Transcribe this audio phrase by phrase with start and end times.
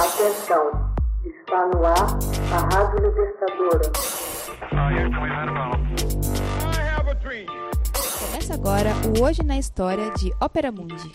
[0.00, 0.64] Atenção,
[1.26, 2.16] está no ar
[2.54, 3.92] a Rádio Libertadora.
[8.18, 11.12] Começa agora o Hoje na História de Ópera Mundi.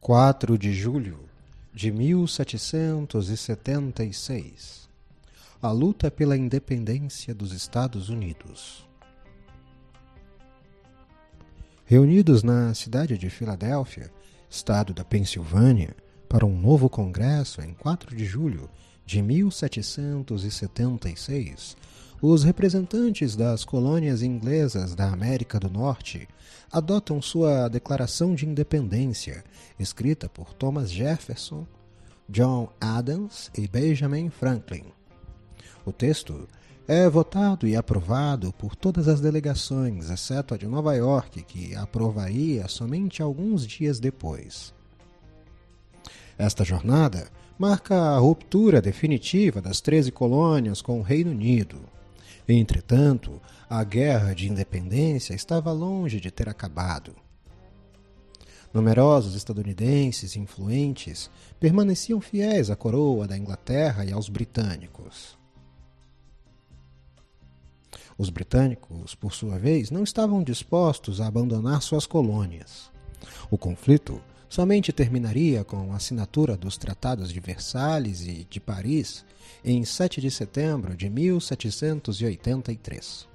[0.00, 1.20] 4 de julho
[1.72, 4.90] de 1776
[5.62, 8.84] A luta pela independência dos Estados Unidos.
[11.86, 14.10] Reunidos na cidade de Filadélfia,
[14.50, 15.94] estado da Pensilvânia,
[16.28, 18.68] para um novo congresso em 4 de julho
[19.06, 21.76] de 1776,
[22.20, 26.28] os representantes das colônias inglesas da América do Norte
[26.70, 29.42] adotam sua Declaração de Independência,
[29.78, 31.66] escrita por Thomas Jefferson,
[32.28, 34.84] John Adams e Benjamin Franklin.
[35.84, 36.48] O texto
[36.92, 42.66] é votado e aprovado por todas as delegações, exceto a de Nova York, que aprovaria
[42.66, 44.74] somente alguns dias depois.
[46.36, 51.78] Esta jornada marca a ruptura definitiva das 13 colônias com o Reino Unido.
[52.48, 57.14] Entretanto, a guerra de independência estava longe de ter acabado.
[58.74, 65.38] Numerosos estadunidenses influentes permaneciam fiéis à coroa da Inglaterra e aos britânicos.
[68.20, 72.90] Os britânicos, por sua vez, não estavam dispostos a abandonar suas colônias.
[73.50, 79.24] O conflito somente terminaria com a assinatura dos Tratados de Versalhes e de Paris
[79.64, 83.29] em 7 de setembro de 1783.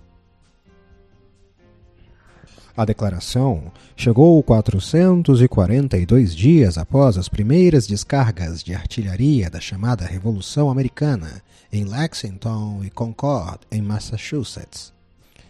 [2.77, 11.41] A declaração chegou 442 dias após as primeiras descargas de artilharia da chamada Revolução Americana
[11.71, 14.91] em Lexington e Concord, em Massachusetts,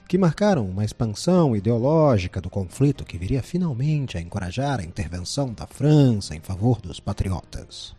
[0.08, 5.66] que marcaram uma expansão ideológica do conflito que viria finalmente a encorajar a intervenção da
[5.66, 7.96] França em favor dos patriotas.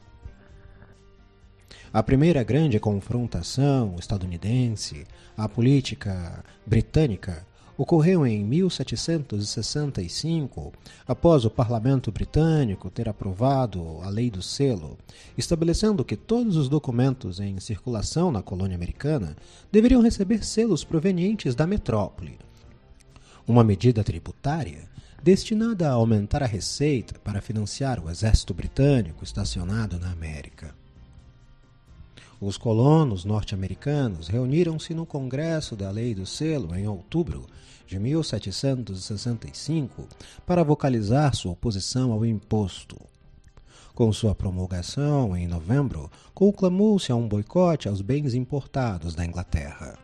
[1.93, 5.05] A primeira grande confrontação estadunidense
[5.37, 7.45] à política britânica
[7.77, 10.73] ocorreu em 1765,
[11.07, 14.99] após o parlamento britânico ter aprovado a Lei do Selo,
[15.37, 19.37] estabelecendo que todos os documentos em circulação na colônia americana
[19.71, 22.39] deveriam receber selos provenientes da metrópole.
[23.47, 24.89] Uma medida tributária
[25.23, 30.73] destinada a aumentar a receita para financiar o exército britânico estacionado na América.
[32.41, 37.47] Os colonos norte-americanos reuniram-se no Congresso da Lei do Selo em outubro
[37.87, 40.07] de 1765
[40.45, 43.01] para vocalizar sua oposição ao imposto.
[43.95, 49.99] Com sua promulgação em novembro, conclamou-se a um boicote aos bens importados da Inglaterra.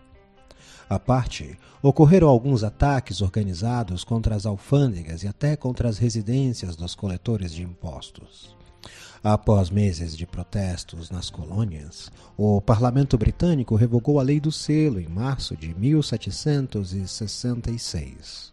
[0.88, 6.94] À parte, ocorreram alguns ataques organizados contra as alfândegas e até contra as residências dos
[6.94, 8.56] coletores de impostos.
[9.24, 15.06] Após meses de protestos nas colônias, o parlamento britânico revogou a Lei do Selo em
[15.06, 18.50] março de 1766.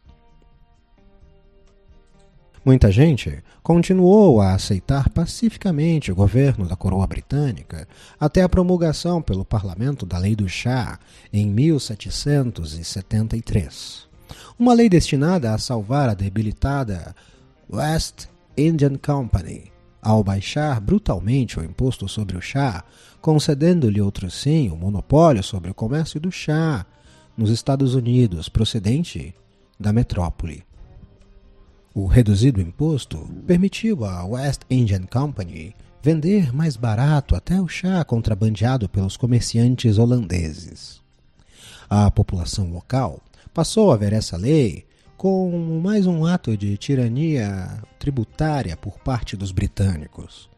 [2.63, 7.87] Muita gente continuou a aceitar pacificamente o governo da coroa britânica
[8.19, 10.99] até a promulgação pelo parlamento da Lei do Chá
[11.33, 14.07] em 1773.
[14.59, 17.15] Uma lei destinada a salvar a debilitada
[17.71, 19.71] West Indian Company
[20.01, 22.83] ao baixar brutalmente o imposto sobre o chá,
[23.21, 26.85] concedendo-lhe outro sim o monopólio sobre o comércio do chá
[27.37, 29.33] nos Estados Unidos, procedente
[29.79, 30.63] da metrópole.
[31.93, 38.87] O reduzido imposto permitiu à West Indian Company vender mais barato até o chá contrabandeado
[38.87, 41.01] pelos comerciantes holandeses.
[41.89, 43.19] A população local
[43.53, 44.85] passou a ver essa lei
[45.19, 50.49] com mais um ato de tirania tributária por parte dos britânicos.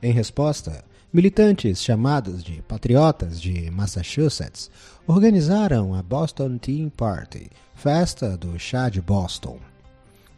[0.00, 4.70] Em resposta, militantes chamados de Patriotas de Massachusetts
[5.08, 9.58] organizaram a Boston Tea Party, festa do chá de Boston.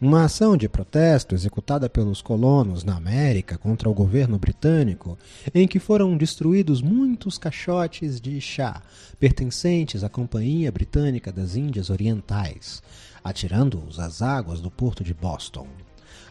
[0.01, 5.15] Uma ação de protesto executada pelos colonos na América contra o governo britânico,
[5.53, 8.81] em que foram destruídos muitos caixotes de chá
[9.19, 12.81] pertencentes à Companhia Britânica das Índias Orientais,
[13.23, 15.67] atirando-os às águas do porto de Boston.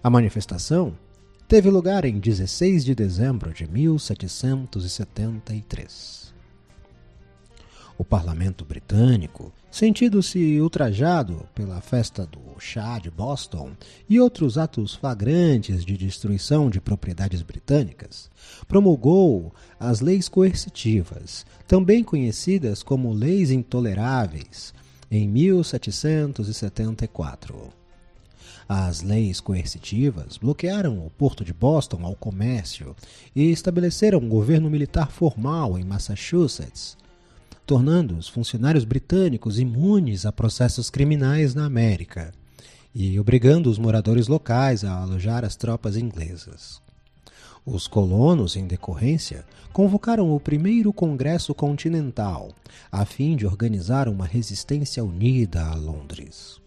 [0.02, 0.92] A manifestação
[1.46, 6.30] teve lugar em 16 de dezembro de 1773
[8.00, 13.72] o parlamento britânico, sentindo-se ultrajado pela festa do chá de Boston
[14.08, 18.28] e outros atos flagrantes de destruição de propriedades britânicas,
[18.66, 24.72] promulgou as leis coercitivas, também conhecidas como leis intoleráveis,
[25.10, 27.68] em 1774.
[28.68, 32.94] As leis coercitivas bloquearam o porto de Boston ao comércio
[33.34, 36.96] e estabeleceram um governo militar formal em Massachusetts,
[37.70, 42.32] tornando os funcionários britânicos imunes a processos criminais na América
[42.92, 46.82] e obrigando os moradores locais a alojar as tropas inglesas.
[47.64, 52.50] Os colonos, em decorrência, convocaram o primeiro Congresso Continental,
[52.90, 56.60] a fim de organizar uma resistência unida a Londres.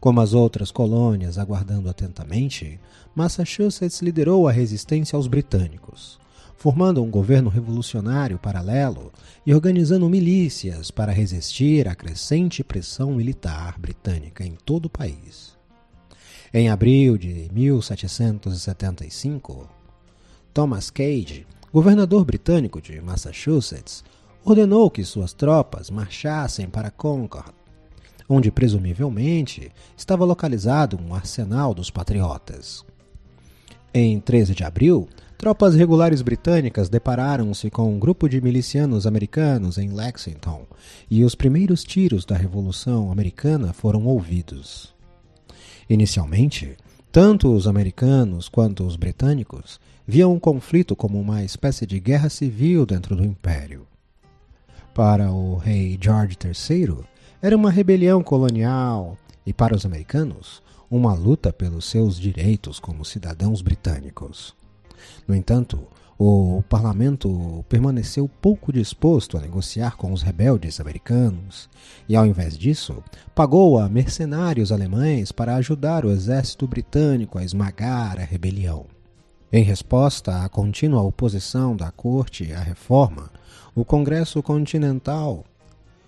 [0.00, 2.80] Como as outras colônias aguardando atentamente,
[3.14, 6.21] Massachusetts liderou a resistência aos britânicos,
[6.62, 9.12] formando um governo revolucionário paralelo
[9.44, 15.58] e organizando milícias para resistir à crescente pressão militar britânica em todo o país.
[16.54, 19.68] Em abril de 1775,
[20.54, 24.04] Thomas Cage, governador britânico de Massachusetts,
[24.44, 27.52] ordenou que suas tropas marchassem para Concord
[28.28, 32.84] onde presumivelmente estava localizado um arsenal dos patriotas.
[33.92, 35.08] Em 13 de abril,
[35.42, 40.64] tropas regulares britânicas depararam-se com um grupo de milicianos americanos em Lexington
[41.10, 44.94] e os primeiros tiros da Revolução Americana foram ouvidos.
[45.90, 46.76] Inicialmente,
[47.10, 52.86] tanto os americanos quanto os britânicos viam o conflito como uma espécie de guerra civil
[52.86, 53.84] dentro do Império.
[54.94, 56.98] Para o rei George III,
[57.42, 63.60] era uma rebelião colonial e, para os americanos, uma luta pelos seus direitos como cidadãos
[63.60, 64.61] britânicos.
[65.26, 65.86] No entanto,
[66.18, 71.68] o parlamento permaneceu pouco disposto a negociar com os rebeldes americanos
[72.08, 73.02] e, ao invés disso,
[73.34, 78.86] pagou a mercenários alemães para ajudar o exército britânico a esmagar a rebelião.
[79.52, 83.30] Em resposta à contínua oposição da corte à reforma,
[83.74, 85.44] o Congresso Continental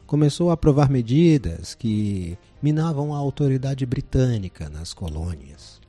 [0.07, 5.84] começou a aprovar medidas que minavam a autoridade britânica nas colônias.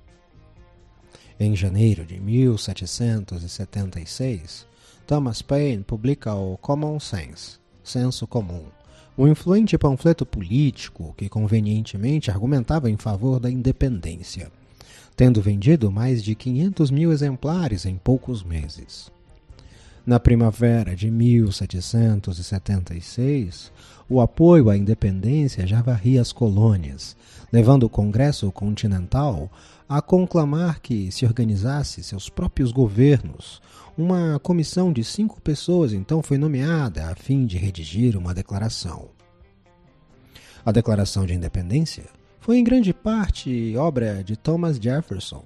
[1.37, 4.65] Em janeiro de 1776,
[5.05, 8.63] Thomas Paine publica o Common Sense, Senso Comum,
[9.17, 14.49] um influente panfleto político que convenientemente argumentava em favor da independência,
[15.15, 19.11] tendo vendido mais de 500 mil exemplares em poucos meses.
[20.05, 23.71] Na primavera de 1776,
[24.07, 27.17] o apoio à independência já varria as colônias,
[27.51, 29.51] levando o Congresso Continental
[29.89, 33.59] a conclamar que se organizasse seus próprios governos.
[33.97, 39.09] Uma comissão de cinco pessoas então foi nomeada a fim de redigir uma declaração.
[40.63, 42.03] A Declaração de Independência
[42.39, 45.43] foi em grande parte obra de Thomas Jefferson.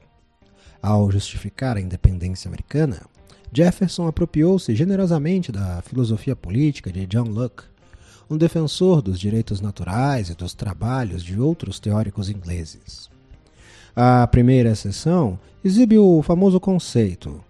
[0.82, 3.04] Ao justificar a independência americana,
[3.52, 7.64] Jefferson apropriou-se generosamente da filosofia política de John Locke,
[8.30, 13.10] um defensor dos direitos naturais e dos trabalhos de outros teóricos ingleses.
[13.96, 17.44] A primeira seção exibe o famoso conceito.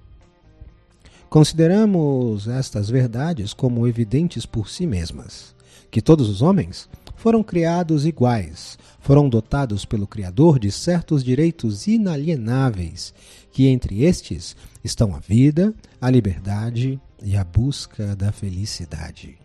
[1.29, 5.53] Consideramos estas verdades como evidentes por si mesmas,
[5.91, 6.89] que todos os homens
[7.19, 13.13] foram criados iguais, foram dotados pelo Criador de certos direitos inalienáveis,
[13.51, 14.56] que entre estes
[14.86, 19.38] estão a vida, a liberdade e a busca da felicidade.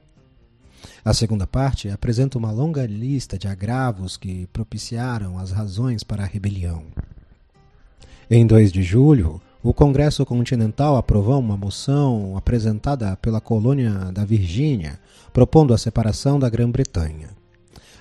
[1.05, 6.27] A segunda parte apresenta uma longa lista de agravos que propiciaram as razões para a
[6.27, 6.85] rebelião.
[8.31, 15.01] Em 2 de julho, o Congresso Continental aprovou uma moção apresentada pela colônia da Virgínia,
[15.33, 17.31] propondo a separação da Grã-Bretanha.